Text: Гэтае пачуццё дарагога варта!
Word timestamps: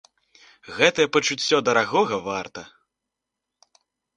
Гэтае 0.77 1.05
пачуццё 1.17 1.57
дарагога 1.69 2.15
варта! 2.29 2.61